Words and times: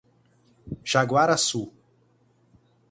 Jaguaraçu 0.83 1.63